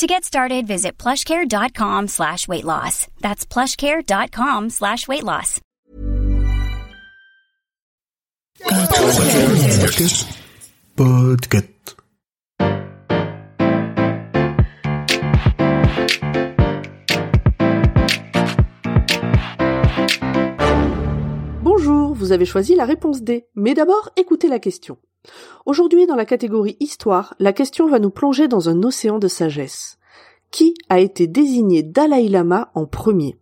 To 0.00 0.06
get 0.06 0.24
started, 0.24 0.66
visit 0.66 0.96
plushcare.com 0.96 2.08
slash 2.08 2.48
weight 2.48 2.64
loss. 2.64 3.06
That's 3.20 3.44
plushcare.com 3.44 4.70
slash 4.70 5.06
weight 5.06 5.24
loss. 5.24 5.60
Podcast. 10.96 11.96
Bonjour, 21.62 22.14
vous 22.14 22.32
avez 22.32 22.46
choisi 22.46 22.74
la 22.74 22.86
réponse 22.86 23.20
D. 23.20 23.44
Mais 23.54 23.74
d'abord, 23.74 24.08
écoutez 24.16 24.48
la 24.48 24.60
question. 24.60 24.96
Aujourd'hui, 25.66 26.06
dans 26.06 26.16
la 26.16 26.24
catégorie 26.24 26.76
Histoire, 26.80 27.34
la 27.38 27.52
question 27.52 27.88
va 27.88 27.98
nous 27.98 28.10
plonger 28.10 28.48
dans 28.48 28.68
un 28.68 28.82
océan 28.82 29.18
de 29.18 29.28
sagesse. 29.28 29.98
Qui 30.50 30.74
a 30.88 30.98
été 30.98 31.26
désigné 31.26 31.82
Dalai 31.82 32.28
Lama 32.28 32.70
en 32.74 32.86
premier? 32.86 33.38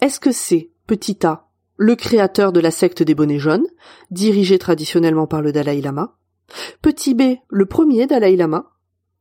Est-ce 0.00 0.20
que 0.20 0.32
c'est 0.32 0.70
Petit 0.86 1.24
A, 1.24 1.48
le 1.76 1.94
créateur 1.94 2.52
de 2.52 2.60
la 2.60 2.70
secte 2.70 3.02
des 3.02 3.14
bonnets 3.14 3.38
jaunes, 3.38 3.66
dirigée 4.10 4.58
traditionnellement 4.58 5.26
par 5.26 5.40
le 5.40 5.52
Dalai 5.52 5.80
Lama? 5.80 6.16
Petit 6.82 7.14
B, 7.14 7.36
le 7.48 7.66
premier 7.66 8.06
Dalai 8.06 8.36
Lama? 8.36 8.72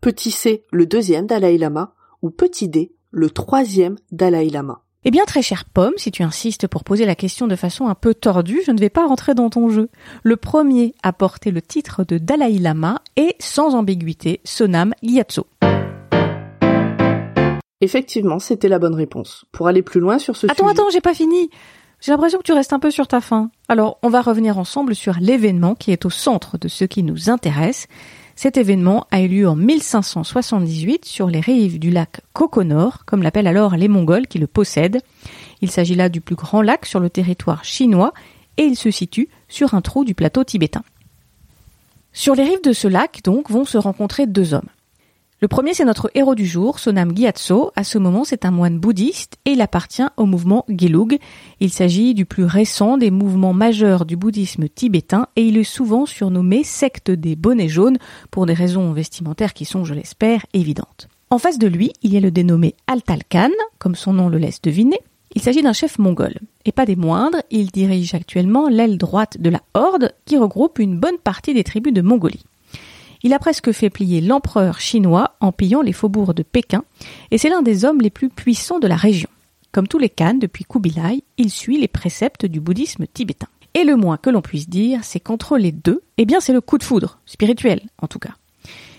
Petit 0.00 0.30
C, 0.30 0.64
le 0.72 0.86
deuxième 0.86 1.26
Dalai 1.26 1.58
Lama? 1.58 1.94
Ou 2.22 2.30
Petit 2.30 2.68
D, 2.68 2.94
le 3.10 3.30
troisième 3.30 3.96
Dalai 4.10 4.48
Lama? 4.48 4.82
Eh 5.04 5.12
bien, 5.12 5.24
très 5.26 5.42
chère 5.42 5.64
Pomme, 5.64 5.92
si 5.96 6.10
tu 6.10 6.24
insistes 6.24 6.66
pour 6.66 6.82
poser 6.82 7.06
la 7.06 7.14
question 7.14 7.46
de 7.46 7.54
façon 7.54 7.86
un 7.86 7.94
peu 7.94 8.14
tordue, 8.14 8.62
je 8.66 8.72
ne 8.72 8.80
vais 8.80 8.90
pas 8.90 9.06
rentrer 9.06 9.32
dans 9.32 9.48
ton 9.48 9.68
jeu. 9.68 9.90
Le 10.24 10.36
premier 10.36 10.94
à 11.04 11.12
porter 11.12 11.52
le 11.52 11.62
titre 11.62 12.02
de 12.02 12.18
Dalai 12.18 12.58
Lama 12.58 13.00
est, 13.14 13.40
sans 13.40 13.76
ambiguïté, 13.76 14.40
Sonam 14.42 14.92
Gyatso. 15.02 15.46
Effectivement, 17.80 18.40
c'était 18.40 18.68
la 18.68 18.80
bonne 18.80 18.96
réponse. 18.96 19.44
Pour 19.52 19.68
aller 19.68 19.82
plus 19.82 20.00
loin 20.00 20.18
sur 20.18 20.36
ce 20.36 20.46
attends, 20.46 20.54
sujet... 20.54 20.70
Attends, 20.72 20.82
attends, 20.82 20.90
j'ai 20.90 21.00
pas 21.00 21.14
fini. 21.14 21.48
J'ai 22.00 22.10
l'impression 22.10 22.38
que 22.38 22.44
tu 22.44 22.52
restes 22.52 22.72
un 22.72 22.80
peu 22.80 22.90
sur 22.90 23.06
ta 23.06 23.20
faim. 23.20 23.50
Alors, 23.68 23.98
on 24.02 24.08
va 24.08 24.20
revenir 24.20 24.58
ensemble 24.58 24.96
sur 24.96 25.14
l'événement 25.20 25.76
qui 25.76 25.92
est 25.92 26.06
au 26.06 26.10
centre 26.10 26.58
de 26.58 26.66
ce 26.66 26.84
qui 26.84 27.04
nous 27.04 27.30
intéresse. 27.30 27.86
Cet 28.40 28.56
événement 28.56 29.08
a 29.10 29.20
eu 29.20 29.26
lieu 29.26 29.48
en 29.48 29.56
1578 29.56 31.04
sur 31.04 31.26
les 31.26 31.40
rives 31.40 31.80
du 31.80 31.90
lac 31.90 32.20
Kokonor, 32.34 33.04
comme 33.04 33.24
l'appellent 33.24 33.48
alors 33.48 33.74
les 33.74 33.88
Mongols 33.88 34.28
qui 34.28 34.38
le 34.38 34.46
possèdent. 34.46 35.00
Il 35.60 35.72
s'agit 35.72 35.96
là 35.96 36.08
du 36.08 36.20
plus 36.20 36.36
grand 36.36 36.62
lac 36.62 36.86
sur 36.86 37.00
le 37.00 37.10
territoire 37.10 37.64
chinois 37.64 38.14
et 38.56 38.62
il 38.62 38.76
se 38.76 38.92
situe 38.92 39.28
sur 39.48 39.74
un 39.74 39.80
trou 39.80 40.04
du 40.04 40.14
plateau 40.14 40.44
tibétain. 40.44 40.84
Sur 42.12 42.36
les 42.36 42.44
rives 42.44 42.62
de 42.62 42.72
ce 42.72 42.86
lac, 42.86 43.22
donc, 43.24 43.50
vont 43.50 43.64
se 43.64 43.76
rencontrer 43.76 44.28
deux 44.28 44.54
hommes. 44.54 44.68
Le 45.40 45.46
premier, 45.46 45.72
c'est 45.72 45.84
notre 45.84 46.10
héros 46.16 46.34
du 46.34 46.46
jour, 46.46 46.80
Sonam 46.80 47.16
Gyatso. 47.16 47.70
À 47.76 47.84
ce 47.84 47.96
moment, 47.96 48.24
c'est 48.24 48.44
un 48.44 48.50
moine 48.50 48.80
bouddhiste 48.80 49.36
et 49.44 49.52
il 49.52 49.60
appartient 49.60 50.02
au 50.16 50.26
mouvement 50.26 50.64
Gelug. 50.68 51.20
Il 51.60 51.70
s'agit 51.70 52.12
du 52.12 52.24
plus 52.24 52.42
récent 52.42 52.98
des 52.98 53.12
mouvements 53.12 53.52
majeurs 53.52 54.04
du 54.04 54.16
bouddhisme 54.16 54.68
tibétain 54.68 55.28
et 55.36 55.42
il 55.42 55.56
est 55.56 55.62
souvent 55.62 56.06
surnommé 56.06 56.64
secte 56.64 57.12
des 57.12 57.36
bonnets 57.36 57.68
jaunes 57.68 57.98
pour 58.32 58.46
des 58.46 58.52
raisons 58.52 58.92
vestimentaires 58.92 59.54
qui 59.54 59.64
sont, 59.64 59.84
je 59.84 59.94
l'espère, 59.94 60.44
évidentes. 60.54 61.06
En 61.30 61.38
face 61.38 61.58
de 61.58 61.68
lui, 61.68 61.92
il 62.02 62.12
y 62.12 62.16
a 62.16 62.20
le 62.20 62.32
dénommé 62.32 62.74
Altal 62.88 63.20
Khan, 63.28 63.50
comme 63.78 63.94
son 63.94 64.14
nom 64.14 64.28
le 64.28 64.38
laisse 64.38 64.60
deviner. 64.60 64.98
Il 65.36 65.40
s'agit 65.40 65.62
d'un 65.62 65.72
chef 65.72 66.00
mongol. 66.00 66.34
Et 66.64 66.72
pas 66.72 66.84
des 66.84 66.96
moindres, 66.96 67.42
il 67.52 67.70
dirige 67.70 68.12
actuellement 68.12 68.66
l'aile 68.68 68.98
droite 68.98 69.36
de 69.38 69.50
la 69.50 69.62
Horde 69.74 70.12
qui 70.24 70.36
regroupe 70.36 70.80
une 70.80 70.98
bonne 70.98 71.18
partie 71.18 71.54
des 71.54 71.62
tribus 71.62 71.92
de 71.92 72.02
Mongolie. 72.02 72.42
Il 73.22 73.32
a 73.32 73.38
presque 73.38 73.72
fait 73.72 73.90
plier 73.90 74.20
l'empereur 74.20 74.80
chinois 74.80 75.34
en 75.40 75.52
pillant 75.52 75.82
les 75.82 75.92
faubourgs 75.92 76.34
de 76.34 76.42
Pékin, 76.42 76.84
et 77.30 77.38
c'est 77.38 77.48
l'un 77.48 77.62
des 77.62 77.84
hommes 77.84 78.00
les 78.00 78.10
plus 78.10 78.28
puissants 78.28 78.78
de 78.78 78.86
la 78.86 78.96
région. 78.96 79.28
Comme 79.72 79.88
tous 79.88 79.98
les 79.98 80.08
Khan 80.08 80.34
depuis 80.34 80.64
Kubilai, 80.64 81.22
il 81.36 81.50
suit 81.50 81.78
les 81.78 81.88
préceptes 81.88 82.46
du 82.46 82.60
bouddhisme 82.60 83.06
tibétain. 83.06 83.48
Et 83.74 83.84
le 83.84 83.96
moins 83.96 84.16
que 84.16 84.30
l'on 84.30 84.40
puisse 84.40 84.68
dire, 84.68 85.04
c'est 85.04 85.20
qu'entre 85.20 85.58
les 85.58 85.72
deux, 85.72 86.02
eh 86.16 86.24
bien 86.24 86.40
c'est 86.40 86.52
le 86.52 86.60
coup 86.60 86.78
de 86.78 86.84
foudre, 86.84 87.18
spirituel 87.26 87.82
en 88.00 88.06
tout 88.06 88.18
cas. 88.18 88.34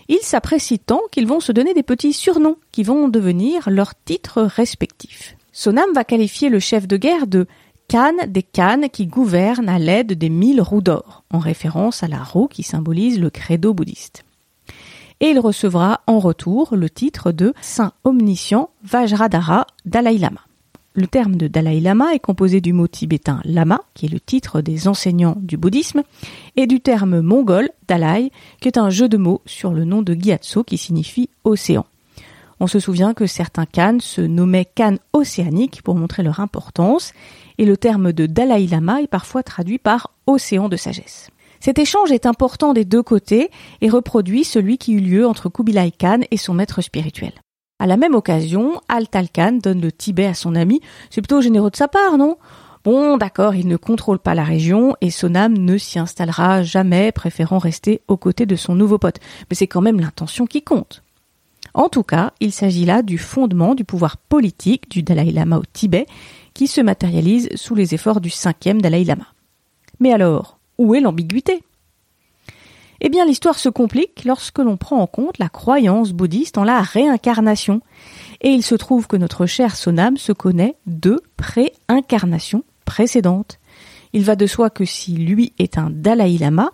Ils 0.10 0.22
s'apprécient 0.22 0.80
tant 0.86 1.02
qu'ils 1.12 1.28
vont 1.28 1.40
se 1.40 1.52
donner 1.52 1.74
des 1.74 1.84
petits 1.84 2.14
surnoms 2.14 2.58
qui 2.72 2.84
vont 2.84 3.10
devenir 3.10 3.70
leurs 3.70 3.94
titres 3.96 4.42
respectifs. 4.42 5.36
Sonam 5.52 5.92
va 5.94 6.04
qualifier 6.04 6.50
le 6.50 6.60
chef 6.60 6.88
de 6.88 6.98
guerre 6.98 7.28
de 7.28 7.46
Des 7.90 8.44
Khan 8.44 8.82
qui 8.94 9.08
gouvernent 9.08 9.68
à 9.68 9.80
l'aide 9.80 10.14
des 10.14 10.30
mille 10.30 10.62
roues 10.62 10.82
d'or, 10.82 11.24
en 11.32 11.40
référence 11.40 12.04
à 12.04 12.08
la 12.08 12.22
roue 12.22 12.48
qui 12.48 12.62
symbolise 12.62 13.20
le 13.20 13.32
credo 13.32 13.74
bouddhiste. 13.74 14.26
Et 15.22 15.30
il 15.30 15.40
recevra 15.40 16.02
en 16.06 16.20
retour 16.20 16.76
le 16.76 16.88
titre 16.88 17.32
de 17.32 17.52
Saint 17.62 17.94
omniscient 18.04 18.70
Vajradhara 18.84 19.66
Dalai 19.86 20.20
Lama. 20.20 20.42
Le 20.94 21.08
terme 21.08 21.36
de 21.36 21.48
Dalai 21.48 21.80
Lama 21.80 22.14
est 22.14 22.20
composé 22.20 22.62
du 22.62 22.74
mot 22.74 22.88
tibétain 22.88 23.42
lama, 23.44 23.82
qui 23.96 24.06
est 24.06 24.10
le 24.10 24.20
titre 24.20 24.62
des 24.62 24.88
enseignants 24.88 25.38
du 25.40 25.58
bouddhisme, 25.58 26.04
et 26.58 26.68
du 26.68 26.82
terme 26.82 27.22
mongol 27.22 27.70
Dalai, 27.88 28.32
qui 28.62 28.68
est 28.68 28.78
un 28.78 28.92
jeu 28.92 29.10
de 29.10 29.18
mots 29.18 29.42
sur 29.48 29.74
le 29.74 29.84
nom 29.84 30.04
de 30.04 30.14
Gyatso 30.14 30.64
qui 30.64 30.78
signifie 30.78 31.30
océan. 31.44 31.88
On 32.60 32.68
se 32.68 32.80
souvient 32.80 33.14
que 33.14 33.26
certains 33.26 33.66
Khans 33.66 34.00
se 34.02 34.22
nommaient 34.22 34.66
Khan 34.66 34.96
océaniques 35.14 35.82
pour 35.82 35.96
montrer 35.96 36.24
leur 36.24 36.40
importance, 36.40 37.14
et 37.58 37.66
le 37.66 37.78
terme 37.78 38.12
de 38.12 38.26
Dalai 38.26 38.68
Lama 38.68 39.02
est 39.02 39.08
parfois 39.08 39.44
traduit 39.44 39.78
par 39.78 40.12
océan 40.28 40.68
de 40.68 40.76
sagesse. 40.76 41.30
Cet 41.62 41.80
échange 41.80 42.12
est 42.12 42.26
important 42.26 42.74
des 42.74 42.86
deux 42.86 43.04
côtés 43.04 43.50
et 43.82 43.90
reproduit 43.90 44.44
celui 44.44 44.78
qui 44.78 44.94
eut 44.94 45.02
lieu 45.02 45.28
entre 45.28 45.50
Kubilai 45.50 45.92
Khan 45.92 46.20
et 46.32 46.38
son 46.38 46.54
maître 46.54 46.82
spirituel. 46.82 47.34
À 47.80 47.88
la 47.88 47.98
même 47.98 48.16
occasion, 48.16 48.82
Altal 48.90 49.30
Khan 49.30 49.60
donne 49.62 49.82
le 49.82 49.92
Tibet 49.92 50.26
à 50.26 50.34
son 50.34 50.56
ami. 50.56 50.82
C'est 51.10 51.22
plutôt 51.22 51.42
généreux 51.42 51.72
de 51.72 51.78
sa 51.78 51.88
part, 51.88 52.18
non? 52.18 52.38
Bon, 52.86 53.18
d'accord, 53.18 53.56
il 53.56 53.68
ne 53.68 53.76
contrôle 53.76 54.20
pas 54.20 54.36
la 54.36 54.46
région 54.46 54.96
et 55.02 55.12
Sonam 55.12 55.54
ne 55.54 55.78
s'y 55.78 56.00
installera 56.00 56.64
jamais, 56.64 57.12
préférant 57.12 57.58
rester 57.58 58.02
aux 58.08 58.16
côtés 58.16 58.46
de 58.46 58.56
son 58.56 58.74
nouveau 58.74 58.98
pote. 58.98 59.20
Mais 59.50 59.56
c'est 59.56 59.68
quand 59.68 59.82
même 59.82 60.00
l'intention 60.00 60.46
qui 60.46 60.62
compte. 60.62 61.04
En 61.74 61.90
tout 61.90 62.04
cas, 62.04 62.34
il 62.40 62.52
s'agit 62.52 62.86
là 62.86 63.02
du 63.02 63.18
fondement 63.18 63.76
du 63.76 63.84
pouvoir 63.84 64.18
politique 64.18 64.90
du 64.90 65.04
Dalai 65.04 65.32
Lama 65.32 65.58
au 65.58 65.64
Tibet, 65.72 66.06
qui 66.54 66.68
se 66.68 66.82
matérialise 66.82 67.50
sous 67.56 67.76
les 67.76 67.94
efforts 67.94 68.22
du 68.22 68.30
cinquième 68.30 68.82
Dalai 68.82 69.04
Lama. 69.04 69.28
Mais 70.00 70.14
alors, 70.14 70.60
où 70.78 70.96
est 70.96 71.02
l'ambiguïté? 71.02 71.62
Eh 73.02 73.10
bien, 73.10 73.26
l'histoire 73.26 73.58
se 73.58 73.70
complique 73.70 74.26
lorsque 74.26 74.60
l'on 74.60 74.76
prend 74.76 74.98
en 74.98 75.08
compte 75.08 75.38
la 75.38 75.48
croyance 75.48 76.12
bouddhiste 76.12 76.58
en 76.58 76.66
la 76.66 76.82
réincarnation. 76.82 77.82
Et 78.42 78.50
il 78.50 78.64
se 78.64 78.76
trouve 78.76 79.08
que 79.08 79.16
notre 79.16 79.46
cher 79.46 79.76
Sonam 79.76 80.18
se 80.18 80.34
connaît 80.34 80.76
deux 80.86 81.22
pré-incarnations 81.38 82.64
précédentes. 82.86 83.60
Il 84.12 84.24
va 84.24 84.36
de 84.36 84.48
soi 84.48 84.70
que 84.70 84.86
si 84.86 85.14
lui 85.14 85.54
est 85.60 85.78
un 85.78 85.90
Dalai 85.90 86.38
Lama, 86.38 86.72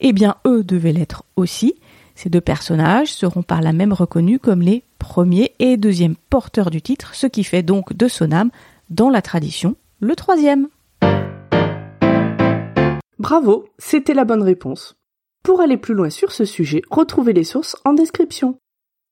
eh 0.00 0.12
bien 0.12 0.36
eux 0.46 0.64
devaient 0.64 0.92
l'être 0.92 1.24
aussi, 1.36 1.74
ces 2.18 2.30
deux 2.30 2.40
personnages 2.40 3.12
seront 3.12 3.44
par 3.44 3.62
là 3.62 3.72
même 3.72 3.92
reconnus 3.92 4.40
comme 4.42 4.60
les 4.60 4.82
premiers 4.98 5.54
et 5.60 5.76
deuxièmes 5.76 6.16
porteurs 6.30 6.70
du 6.70 6.82
titre, 6.82 7.14
ce 7.14 7.28
qui 7.28 7.44
fait 7.44 7.62
donc 7.62 7.92
de 7.92 8.08
Sonam, 8.08 8.50
dans 8.90 9.08
la 9.08 9.22
tradition, 9.22 9.76
le 10.00 10.16
troisième. 10.16 10.66
Bravo, 13.20 13.66
c'était 13.78 14.14
la 14.14 14.24
bonne 14.24 14.42
réponse. 14.42 14.96
Pour 15.44 15.60
aller 15.60 15.76
plus 15.76 15.94
loin 15.94 16.10
sur 16.10 16.32
ce 16.32 16.44
sujet, 16.44 16.82
retrouvez 16.90 17.32
les 17.32 17.44
sources 17.44 17.76
en 17.84 17.92
description. 17.92 18.58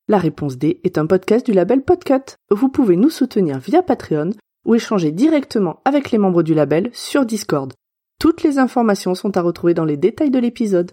La 0.09 0.19
réponse 0.19 0.59
D 0.59 0.81
est 0.83 0.99
un 0.99 1.07
podcast 1.07 1.47
du 1.47 1.53
label 1.53 1.83
Podcut. 1.83 2.35
Vous 2.51 2.69
pouvez 2.69 2.97
nous 2.97 3.11
soutenir 3.11 3.61
via 3.61 3.85
Patreon 3.85 4.31
ou 4.65 4.75
échanger 4.75 5.13
directement 5.13 5.79
avec 5.85 6.11
les 6.11 6.19
membres 6.19 6.43
du 6.43 6.55
label 6.55 6.91
sur 6.93 7.25
Discord. 7.25 7.73
Toutes 8.19 8.43
les 8.43 8.59
informations 8.59 9.15
sont 9.15 9.37
à 9.37 9.43
retrouver 9.43 9.75
dans 9.75 9.85
les 9.85 9.97
détails 9.97 10.31
de 10.31 10.41
l'épisode. 10.41 10.91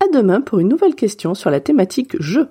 À 0.00 0.06
demain 0.12 0.40
pour 0.40 0.60
une 0.60 0.68
nouvelle 0.68 0.94
question 0.94 1.34
sur 1.34 1.50
la 1.50 1.60
thématique 1.60 2.20
jeu. 2.20 2.48